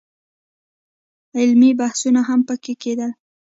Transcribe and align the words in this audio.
علمي 1.39 1.71
بحثونه 1.79 2.21
هم 2.29 2.39
په 2.49 2.55
کې 2.63 2.73
کېدل. 2.81 3.11